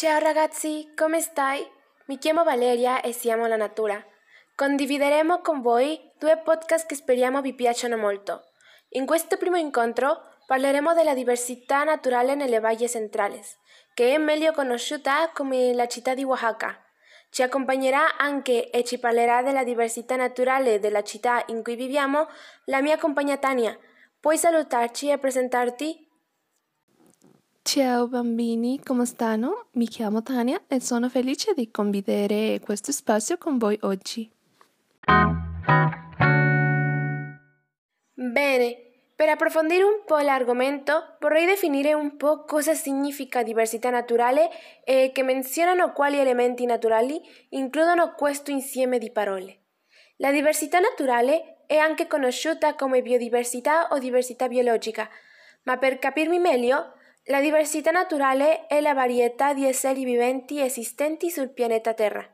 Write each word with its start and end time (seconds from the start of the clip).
Ciao 0.00 0.18
ragazzi, 0.18 0.94
come 0.96 1.20
stai? 1.20 1.62
Mi 2.06 2.16
chiamo 2.16 2.42
Valeria 2.42 3.02
e 3.02 3.12
siamo 3.12 3.46
la 3.46 3.56
natura. 3.56 4.02
Condivideremo 4.54 5.42
con 5.42 5.60
voi 5.60 6.00
due 6.18 6.38
podcast 6.38 6.86
che 6.86 6.94
speriamo 6.94 7.42
vi 7.42 7.52
piacciono 7.52 7.98
molto. 7.98 8.44
In 8.92 9.04
questo 9.04 9.36
primo 9.36 9.56
incontro 9.56 10.22
parleremo 10.46 10.94
della 10.94 11.12
diversità 11.12 11.84
naturale 11.84 12.34
nelle 12.34 12.60
valli 12.60 12.88
centrali, 12.88 13.38
che 13.92 14.14
è 14.14 14.16
meglio 14.16 14.52
conosciuta 14.52 15.28
come 15.34 15.74
la 15.74 15.86
città 15.86 16.14
di 16.14 16.24
Oaxaca. 16.24 16.82
Ci 17.28 17.42
accompagnerà 17.42 18.16
anche 18.16 18.70
e 18.70 18.82
ci 18.84 18.98
parlerà 18.98 19.42
della 19.42 19.64
diversità 19.64 20.16
naturale 20.16 20.78
della 20.78 21.02
città 21.02 21.42
in 21.48 21.62
cui 21.62 21.76
viviamo 21.76 22.26
la 22.64 22.80
mia 22.80 22.96
compagna 22.96 23.36
Tania. 23.36 23.78
Puoi 24.18 24.38
salutarci 24.38 25.10
e 25.10 25.18
presentarti? 25.18 26.09
Ciao 27.72 28.08
bambini, 28.08 28.82
come 28.82 29.06
stanno? 29.06 29.68
Mi 29.74 29.86
chiamo 29.86 30.24
Tania 30.24 30.60
e 30.66 30.80
sono 30.80 31.08
felice 31.08 31.54
di 31.54 31.70
condividere 31.70 32.58
questo 32.58 32.90
spazio 32.90 33.38
con 33.38 33.58
voi 33.58 33.78
oggi. 33.82 34.28
Bene, 38.12 38.76
per 39.14 39.28
approfondire 39.28 39.84
un 39.84 40.02
po' 40.04 40.18
l'argomento 40.18 41.16
vorrei 41.20 41.46
definire 41.46 41.94
un 41.94 42.16
po' 42.16 42.42
cosa 42.42 42.74
significa 42.74 43.44
diversità 43.44 43.88
naturale 43.88 44.50
e 44.82 45.12
che 45.14 45.22
menzionano 45.22 45.92
quali 45.92 46.18
elementi 46.18 46.66
naturali 46.66 47.20
includono 47.50 48.14
questo 48.14 48.50
insieme 48.50 48.98
di 48.98 49.12
parole. 49.12 49.58
La 50.16 50.32
diversità 50.32 50.80
naturale 50.80 51.62
è 51.68 51.76
anche 51.76 52.08
conosciuta 52.08 52.74
come 52.74 53.00
biodiversità 53.00 53.86
o 53.92 53.98
diversità 54.00 54.48
biologica, 54.48 55.08
ma 55.62 55.76
per 55.76 56.00
capirmi 56.00 56.40
meglio 56.40 56.94
la 57.30 57.40
diversità 57.40 57.92
naturale 57.92 58.66
è 58.66 58.80
la 58.80 58.92
varietà 58.92 59.54
di 59.54 59.64
esseri 59.64 60.04
viventi 60.04 60.60
esistenti 60.60 61.30
sul 61.30 61.50
pianeta 61.50 61.94
Terra. 61.94 62.28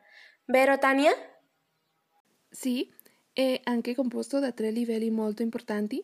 Vero 0.47 0.79
Tania? 0.79 1.13
Sì, 2.49 2.91
è 3.31 3.61
anche 3.65 3.95
composto 3.95 4.39
da 4.41 4.53
tre 4.53 4.71
livelli 4.71 5.11
molto 5.11 5.43
importanti. 5.43 6.03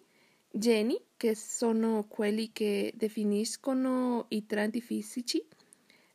Geni, 0.51 1.03
che 1.17 1.35
sono 1.35 2.05
quelli 2.07 2.53
che 2.53 2.93
definiscono 2.95 4.27
i 4.29 4.45
tratti 4.45 4.83
fisici, 4.83 5.43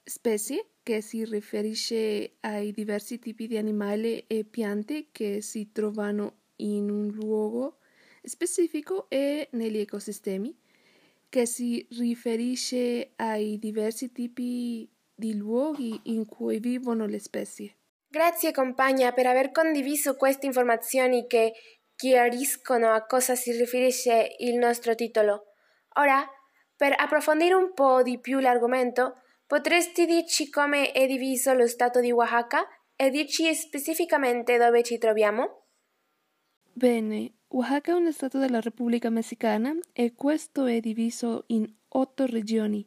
specie, 0.03 0.67
che 0.83 1.01
si 1.01 1.25
riferisce 1.25 2.35
ai 2.41 2.71
diversi 2.71 3.17
tipi 3.17 3.47
di 3.47 3.57
animali 3.57 4.23
e 4.27 4.43
piante 4.43 5.07
che 5.11 5.41
si 5.41 5.71
trovano 5.71 6.41
in 6.57 6.91
un 6.91 7.07
luogo 7.07 7.79
specifico 8.21 9.09
e 9.09 9.47
negli 9.53 9.79
ecosistemi 9.79 10.55
che 11.29 11.45
si 11.45 11.85
riferisce 11.99 13.13
ai 13.17 13.57
diversi 13.57 14.11
tipi 14.11 14.89
di 15.13 15.35
luoghi 15.35 15.99
in 16.03 16.25
cui 16.25 16.59
vivono 16.59 17.05
le 17.05 17.19
specie. 17.19 17.77
Grazie 18.07 18.51
compagna 18.51 19.11
per 19.11 19.25
aver 19.25 19.51
condiviso 19.51 20.15
queste 20.15 20.45
informazioni 20.45 21.27
che 21.27 21.53
chiariscono 21.95 22.91
a 22.93 23.05
cosa 23.05 23.35
si 23.35 23.51
riferisce 23.51 24.35
il 24.39 24.57
nostro 24.57 24.95
titolo. 24.95 25.53
Ora, 25.95 26.25
per 26.75 26.93
approfondire 26.95 27.55
un 27.55 27.73
po' 27.73 28.03
di 28.03 28.19
più 28.19 28.39
l'argomento, 28.39 29.21
potresti 29.45 30.05
dirci 30.05 30.49
come 30.49 30.91
è 30.91 31.07
diviso 31.07 31.53
lo 31.53 31.67
stato 31.67 31.99
di 31.99 32.11
Oaxaca 32.11 32.65
e 32.95 33.09
dirci 33.09 33.53
specificamente 33.55 34.57
dove 34.57 34.83
ci 34.83 34.97
troviamo? 34.97 35.66
Bene, 36.77 37.31
Oaxaca 37.47 37.93
è 37.93 37.95
un 37.95 38.13
stato 38.13 38.37
della 38.37 38.61
Repubblica 38.61 39.09
Messicana 39.09 39.75
e 39.93 40.13
questo 40.13 40.65
è 40.65 40.79
diviso 40.79 41.45
in 41.47 41.67
otto 41.87 42.27
regioni, 42.27 42.85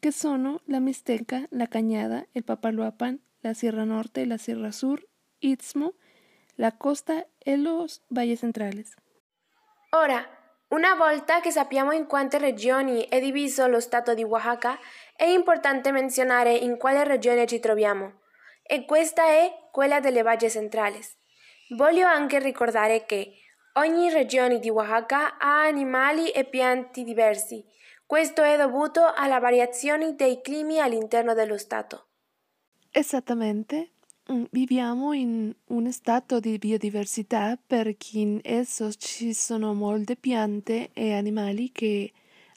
che 0.00 0.10
sono 0.10 0.62
la 0.68 0.80
Mixteca, 0.80 1.44
la 1.50 1.68
Cañada, 1.70 2.24
il 2.32 2.44
Papaloapan, 2.44 3.20
la 3.40 3.52
Sierra 3.52 3.84
Norte, 3.84 4.24
la 4.24 4.38
Sierra 4.38 4.72
Sur, 4.72 5.06
Istmo, 5.40 5.96
la 6.54 6.72
costa 6.78 7.26
e 7.36 7.58
los 7.58 8.00
valles 8.08 8.38
centrales. 8.38 8.94
Ora, 9.90 10.26
una 10.68 10.94
volta 10.94 11.40
che 11.40 11.50
sappiamo 11.50 11.92
in 11.92 12.06
quante 12.06 12.38
regioni 12.38 13.02
è 13.02 13.20
diviso 13.20 13.66
lo 13.66 13.80
stato 13.80 14.14
di 14.14 14.24
Oaxaca, 14.24 14.78
è 15.14 15.24
importante 15.24 15.92
menzionare 15.92 16.54
in 16.54 16.78
quale 16.78 17.04
regione 17.04 17.46
ci 17.46 17.60
troviamo, 17.60 18.20
e 18.62 18.86
questa 18.86 19.26
è 19.26 19.68
quella 19.70 20.00
delle 20.00 20.22
valli 20.22 20.48
centrali. 20.48 20.98
Voglio 21.70 22.06
anche 22.06 22.38
ricordare 22.38 23.04
che 23.04 23.32
Ogni 23.78 24.08
regione 24.08 24.58
di 24.58 24.70
Oaxaca 24.70 25.36
ha 25.36 25.66
animali 25.66 26.30
e 26.30 26.44
pianti 26.44 27.04
diversi. 27.04 27.62
Questo 28.06 28.40
è 28.40 28.56
dovuto 28.56 29.02
alla 29.14 29.38
variazione 29.38 30.14
dei 30.14 30.40
climi 30.40 30.80
all'interno 30.80 31.34
dello 31.34 31.58
Stato. 31.58 32.06
Esattamente. 32.90 33.90
Mm, 34.32 34.44
viviamo 34.50 35.12
in 35.12 35.54
un 35.66 35.92
stato 35.92 36.40
di 36.40 36.56
biodiversità 36.56 37.58
perché 37.64 38.18
in 38.18 38.40
esso 38.42 38.90
ci 38.94 39.34
sono 39.34 39.74
molte 39.74 40.16
piante 40.16 40.88
e 40.94 41.12
animali 41.12 41.70
che 41.70 42.12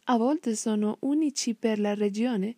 a 0.05 0.17
volte 0.17 0.55
sono 0.55 0.95
unici 1.01 1.53
per 1.53 1.79
la 1.79 1.93
regione. 1.93 2.55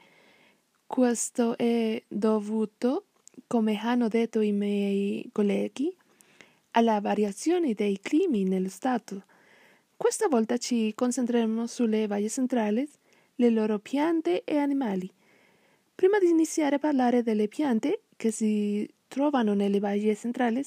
Questo 0.85 1.57
è 1.57 1.99
dovuto, 2.07 3.05
come 3.47 3.75
hanno 3.79 4.07
detto 4.07 4.39
i 4.39 4.51
miei 4.51 5.27
colleghi, 5.33 5.93
alla 6.71 6.99
variazione 7.01 7.73
dei 7.73 7.99
climi 7.99 8.43
nello 8.43 8.69
Stato. 8.69 9.23
Questa 9.95 10.27
volta 10.27 10.57
ci 10.57 10.93
concentreremo 10.95 11.67
sulle 11.67 12.07
valli 12.07 12.29
centrali, 12.29 12.87
le 13.35 13.49
loro 13.49 13.79
piante 13.79 14.43
e 14.43 14.57
animali. 14.57 15.09
Prima 15.93 16.17
di 16.17 16.29
iniziare 16.29 16.75
a 16.77 16.79
parlare 16.79 17.23
delle 17.23 17.47
piante 17.47 18.01
che 18.15 18.31
si 18.31 18.89
trovano 19.07 19.53
nelle 19.53 19.79
valli 19.79 20.15
centrali, 20.15 20.65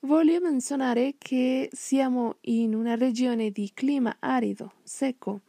voglio 0.00 0.40
menzionare 0.40 1.14
che 1.18 1.68
siamo 1.72 2.36
in 2.42 2.74
una 2.74 2.94
regione 2.94 3.50
di 3.50 3.70
clima 3.74 4.16
arido, 4.20 4.74
secco. 4.82 5.40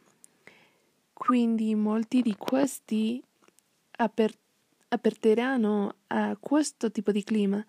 Quindi 1.12 1.74
molti 1.74 2.22
di 2.22 2.34
questi 2.36 3.22
aper- 3.98 4.38
aperteranno 4.88 5.94
a 6.08 6.36
questo 6.38 6.90
tipo 6.90 7.12
di 7.12 7.22
clima. 7.22 7.64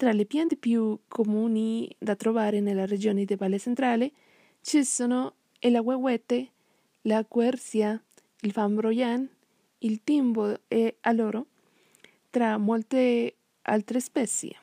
Tra 0.00 0.12
le 0.12 0.24
piante 0.24 0.56
più 0.56 0.98
comuni 1.08 1.94
da 1.98 2.16
trovare 2.16 2.60
nella 2.60 2.86
regione 2.86 3.26
di 3.26 3.34
Valle 3.34 3.58
Centrale 3.58 4.10
ci 4.62 4.82
sono 4.82 5.34
il 5.58 5.76
aguaguete, 5.76 6.48
la 7.02 7.22
quercia, 7.26 8.02
il 8.40 8.50
fambroian, 8.50 9.28
il 9.80 10.02
timbo 10.02 10.58
e 10.68 10.96
aloro, 11.00 11.48
tra 12.30 12.56
molte 12.56 13.34
altre 13.60 14.00
specie. 14.00 14.56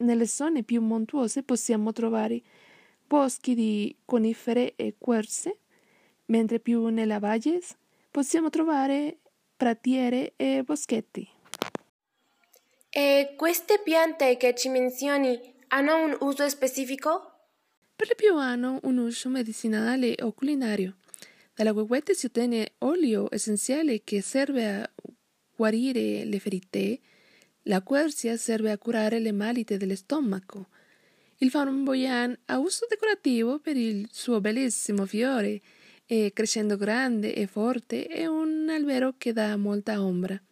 Nelle 0.00 0.26
zone 0.26 0.62
più 0.64 0.82
montuose 0.82 1.42
possiamo 1.42 1.92
trovare 1.92 2.42
boschi 3.06 3.54
di 3.54 3.96
conifere 4.04 4.74
e 4.76 4.96
querce, 4.98 5.60
mentre 6.26 6.60
più 6.60 6.88
nella 6.88 7.18
valle 7.18 7.62
possiamo 8.10 8.50
trovare 8.50 9.16
pratiere 9.56 10.34
e 10.36 10.62
boschetti. 10.62 11.26
E 13.00 13.34
queste 13.36 13.80
piante 13.84 14.36
che 14.36 14.56
ci 14.56 14.68
menzioni 14.68 15.38
hanno 15.68 16.02
un 16.02 16.16
uso 16.22 16.48
specifico? 16.48 17.44
Per 17.94 18.16
più 18.16 18.34
hanno 18.34 18.80
un 18.82 18.98
uso 18.98 19.28
medicinale 19.28 20.16
o 20.22 20.32
culinario. 20.32 20.96
Dalla 21.54 21.70
guaguete 21.70 22.14
si 22.14 22.26
ottiene 22.26 22.72
olio 22.78 23.28
essenziale 23.30 24.02
che 24.02 24.20
serve 24.20 24.66
a 24.66 24.90
guarire 25.54 26.24
le 26.24 26.40
ferite, 26.40 26.98
la 27.66 27.82
quercia 27.82 28.36
serve 28.36 28.72
a 28.72 28.78
curare 28.78 29.20
le 29.20 29.30
malite 29.30 29.76
dello 29.76 29.94
stomaco. 29.94 30.66
Il 31.36 31.50
flamboyant 31.50 32.36
ha 32.46 32.58
uso 32.58 32.84
decorativo 32.88 33.60
per 33.60 33.76
il 33.76 34.08
suo 34.10 34.40
bellissimo 34.40 35.06
fiore 35.06 35.60
e 36.04 36.32
crescendo 36.34 36.76
grande 36.76 37.32
e 37.32 37.46
forte 37.46 38.06
è 38.06 38.26
un 38.26 38.66
albero 38.68 39.14
che 39.16 39.32
dà 39.32 39.56
molta 39.56 40.02
ombra. 40.02 40.42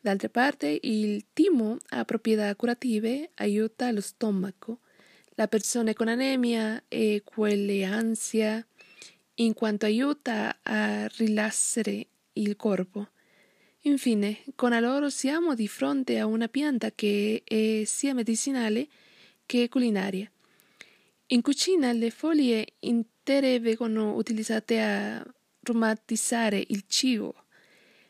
D'altra 0.00 0.28
parte, 0.28 0.78
il 0.82 1.26
timo 1.32 1.78
ha 1.88 2.04
proprietà 2.04 2.54
curative, 2.54 3.30
aiuta 3.34 3.90
lo 3.90 4.00
stomaco, 4.00 4.80
la 5.30 5.48
persona 5.48 5.92
con 5.92 6.08
anemia 6.08 6.84
e 6.88 7.22
quelle 7.24 7.84
ansia, 7.84 8.64
in 9.34 9.52
quanto 9.54 9.84
aiuta 9.84 10.58
a 10.62 11.06
rilassare 11.16 12.06
il 12.34 12.56
corpo. 12.56 13.08
Infine, 13.82 14.42
con 14.54 14.78
loro 14.80 15.10
siamo 15.10 15.54
di 15.54 15.68
fronte 15.68 16.18
a 16.18 16.26
una 16.26 16.48
pianta 16.48 16.90
che 16.92 17.42
è 17.44 17.84
sia 17.84 18.14
medicinale 18.14 18.88
che 19.44 19.68
culinaria. 19.68 20.30
In 21.26 21.42
cucina 21.42 21.92
le 21.92 22.10
foglie 22.10 22.74
intere 22.80 23.60
vengono 23.60 24.14
utilizzate 24.14 24.80
a 24.80 25.26
aromatizzare 25.62 26.64
il 26.68 26.84
cibo 26.86 27.45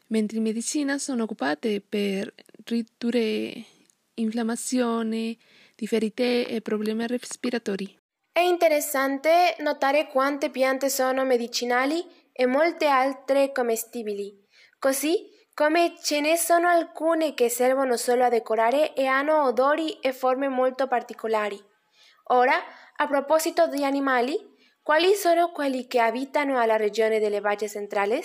mentre 0.08 0.38
in 0.38 0.42
medicina 0.42 0.98
sono 0.98 1.24
occupate 1.24 1.80
per 1.80 2.32
ridurre 2.64 3.64
inflammazione 4.14 5.36
di 5.74 5.86
ferite 5.86 6.46
e 6.46 6.60
problemi 6.60 7.06
respiratori. 7.06 7.98
È 8.32 8.40
interessante 8.40 9.56
notare 9.60 10.08
quante 10.08 10.50
piante 10.50 10.88
sono 10.88 11.24
medicinali 11.24 12.04
e 12.32 12.46
molte 12.46 12.86
altre 12.86 13.52
commestibili, 13.52 14.44
così 14.78 15.34
come 15.54 15.94
ce 16.02 16.20
ne 16.20 16.36
sono 16.36 16.68
alcune 16.68 17.32
che 17.32 17.48
servono 17.48 17.96
solo 17.96 18.24
a 18.24 18.28
decorare 18.28 18.92
e 18.92 19.06
hanno 19.06 19.44
odori 19.44 19.98
e 20.00 20.12
forme 20.12 20.48
molto 20.48 20.86
particolari. 20.86 21.58
Ora, 22.24 22.54
a 22.96 23.06
proposito 23.06 23.66
di 23.66 23.82
animali, 23.82 24.38
quali 24.82 25.14
sono 25.14 25.52
quelli 25.52 25.86
che 25.86 25.98
abitano 25.98 26.58
alla 26.58 26.76
regione 26.76 27.18
delle 27.18 27.40
valli 27.40 27.68
centrali? 27.68 28.22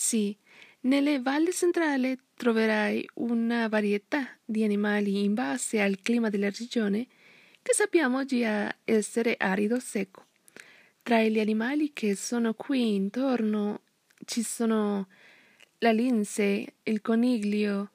Sì, 0.00 0.38
nelle 0.82 1.20
valli 1.20 1.50
centrali 1.52 2.16
troverai 2.34 3.04
una 3.14 3.66
varietà 3.66 4.28
di 4.44 4.62
animali 4.62 5.24
in 5.24 5.34
base 5.34 5.80
al 5.80 5.98
clima 6.00 6.30
della 6.30 6.50
regione 6.50 7.08
che 7.60 7.74
sappiamo 7.74 8.24
già 8.24 8.72
essere 8.84 9.34
arido 9.36 9.80
secco. 9.80 10.26
Tra 11.02 11.20
gli 11.24 11.40
animali 11.40 11.92
che 11.92 12.14
sono 12.14 12.54
qui 12.54 12.94
intorno 12.94 13.80
ci 14.24 14.44
sono 14.44 15.08
la 15.78 15.90
lince, 15.90 16.74
il 16.84 17.00
coniglio, 17.00 17.90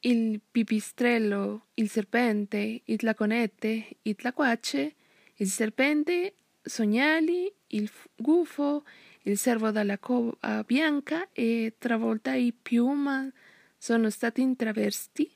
il 0.00 0.40
pipistrello, 0.50 1.66
il 1.74 1.88
serpente, 1.88 2.82
il 2.84 2.96
tlaconete, 2.96 3.98
il 4.02 4.16
tlaquace, 4.16 4.96
il 5.36 5.46
serpente, 5.46 6.34
sognali, 6.60 7.52
il 7.68 7.88
gufo, 8.16 8.84
il 9.22 9.38
servo 9.38 9.70
dalla 9.70 9.98
cova 9.98 10.62
bianca 10.64 11.28
e 11.32 11.74
travolta 11.78 12.34
i 12.34 12.52
piuma 12.52 13.30
sono 13.76 14.10
stati 14.10 14.40
intraversti 14.40 15.30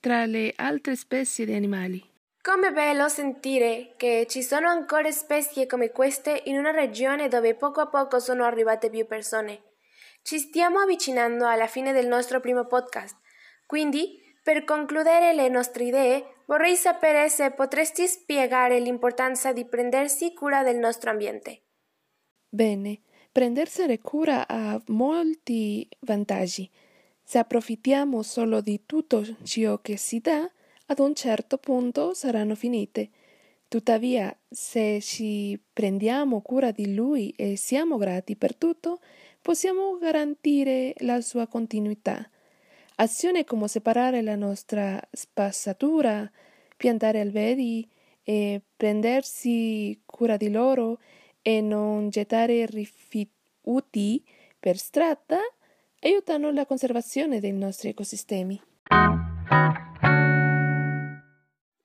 tra 0.00 0.26
le 0.26 0.52
altre 0.56 0.96
specie 0.96 1.44
di 1.44 1.54
animali. 1.54 2.02
Come 2.40 2.72
bello 2.72 3.08
sentire 3.08 3.94
che 3.96 4.26
ci 4.28 4.42
sono 4.42 4.68
ancora 4.68 5.10
specie 5.10 5.66
come 5.66 5.90
queste 5.90 6.42
in 6.46 6.56
una 6.56 6.70
regione 6.70 7.28
dove 7.28 7.54
poco 7.54 7.80
a 7.80 7.88
poco 7.88 8.20
sono 8.20 8.44
arrivate 8.44 8.88
più 8.88 9.06
persone. 9.06 9.62
Ci 10.22 10.38
stiamo 10.38 10.80
avvicinando 10.80 11.46
alla 11.46 11.66
fine 11.66 11.92
del 11.92 12.06
nostro 12.06 12.40
primo 12.40 12.66
podcast, 12.66 13.16
quindi 13.66 14.18
per 14.42 14.64
concludere 14.64 15.34
le 15.34 15.48
nostre 15.48 15.84
idee 15.84 16.42
vorrei 16.46 16.76
sapere 16.76 17.28
se 17.28 17.50
potresti 17.50 18.06
spiegare 18.06 18.78
l'importanza 18.78 19.52
di 19.52 19.66
prendersi 19.66 20.32
cura 20.32 20.62
del 20.62 20.78
nostro 20.78 21.10
ambiente. 21.10 21.64
Bene, 22.50 23.00
prendersene 23.30 23.98
cura 23.98 24.48
ha 24.48 24.80
molti 24.86 25.86
vantaggi. 26.00 26.68
Se 27.22 27.36
approfittiamo 27.36 28.22
solo 28.22 28.62
di 28.62 28.82
tutto 28.86 29.22
ciò 29.42 29.80
che 29.82 29.98
si 29.98 30.20
dà, 30.20 30.50
ad 30.86 30.98
un 30.98 31.14
certo 31.14 31.58
punto 31.58 32.14
saranno 32.14 32.54
finite. 32.54 33.10
Tuttavia, 33.68 34.34
se 34.48 34.98
ci 35.02 35.60
prendiamo 35.74 36.40
cura 36.40 36.70
di 36.70 36.94
lui 36.94 37.34
e 37.36 37.56
siamo 37.56 37.98
grati 37.98 38.34
per 38.34 38.56
tutto, 38.56 39.00
possiamo 39.42 39.98
garantire 39.98 40.94
la 41.00 41.20
sua 41.20 41.46
continuità. 41.46 42.30
Azioni 42.94 43.44
come 43.44 43.68
separare 43.68 44.22
la 44.22 44.36
nostra 44.36 44.98
spazzatura, 45.12 46.28
piantare 46.78 47.20
alberi 47.20 47.86
e 48.22 48.62
prendersi 48.74 50.00
cura 50.06 50.38
di 50.38 50.50
loro 50.50 50.98
e 51.48 51.62
non 51.62 52.10
gettare 52.10 52.66
rifiuti 52.66 54.22
per 54.60 54.76
strada 54.76 55.38
aiutano 56.00 56.50
la 56.50 56.66
conservazione 56.66 57.40
dei 57.40 57.52
nostri 57.52 57.88
ecosistemi. 57.88 58.60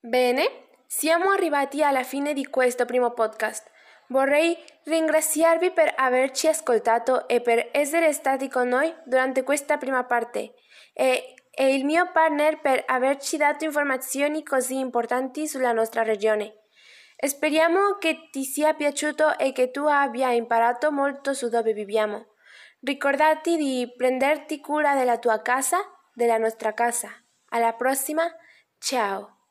Bene, 0.00 0.44
siamo 0.86 1.30
arrivati 1.30 1.82
alla 1.82 2.02
fine 2.02 2.34
di 2.34 2.44
questo 2.44 2.84
primo 2.84 3.12
podcast. 3.12 3.70
Vorrei 4.08 4.54
ringraziarvi 4.82 5.70
per 5.70 5.94
averci 5.96 6.46
ascoltato 6.46 7.26
e 7.26 7.40
per 7.40 7.70
essere 7.72 8.12
stati 8.12 8.50
con 8.50 8.68
noi 8.68 8.92
durante 9.06 9.44
questa 9.44 9.78
prima 9.78 10.04
parte 10.04 10.52
e, 10.92 11.34
e 11.50 11.74
il 11.74 11.86
mio 11.86 12.10
partner 12.12 12.60
per 12.60 12.82
averci 12.86 13.38
dato 13.38 13.64
informazioni 13.64 14.42
così 14.42 14.78
importanti 14.78 15.48
sulla 15.48 15.72
nostra 15.72 16.02
regione. 16.02 16.63
Speriamo 17.16 17.96
che 17.98 18.28
ti 18.30 18.44
sia 18.44 18.74
piaciuto 18.74 19.38
e 19.38 19.52
che 19.52 19.70
tu 19.70 19.84
abbia 19.84 20.32
imparato 20.32 20.90
molto 20.90 21.32
su 21.32 21.48
dove 21.48 21.72
viviamo. 21.72 22.34
Ricordati 22.80 23.56
di 23.56 23.92
prenderti 23.96 24.60
cura 24.60 24.94
della 24.94 25.18
tua 25.18 25.40
casa, 25.40 25.78
della 26.12 26.38
nostra 26.38 26.74
casa. 26.74 27.10
Alla 27.50 27.72
prossima, 27.72 28.24
ciao! 28.78 29.43